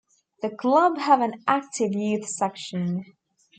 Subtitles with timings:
[0.41, 3.05] The club have an active youth section.